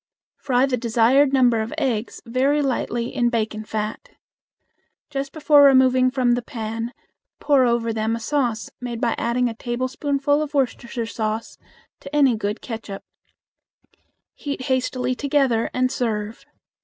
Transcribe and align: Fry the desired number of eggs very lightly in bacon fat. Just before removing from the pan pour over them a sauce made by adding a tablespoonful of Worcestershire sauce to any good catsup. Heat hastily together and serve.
Fry 0.39 0.65
the 0.65 0.77
desired 0.77 1.31
number 1.31 1.61
of 1.61 1.75
eggs 1.77 2.23
very 2.25 2.59
lightly 2.63 3.13
in 3.15 3.29
bacon 3.29 3.63
fat. 3.63 4.09
Just 5.11 5.31
before 5.31 5.61
removing 5.61 6.09
from 6.09 6.31
the 6.31 6.41
pan 6.41 6.91
pour 7.39 7.67
over 7.67 7.93
them 7.93 8.15
a 8.15 8.19
sauce 8.19 8.71
made 8.81 8.99
by 8.99 9.13
adding 9.19 9.47
a 9.47 9.53
tablespoonful 9.53 10.41
of 10.41 10.55
Worcestershire 10.55 11.05
sauce 11.05 11.59
to 11.99 12.15
any 12.15 12.35
good 12.35 12.61
catsup. 12.61 13.03
Heat 14.33 14.61
hastily 14.63 15.13
together 15.13 15.69
and 15.71 15.91
serve. 15.91 16.47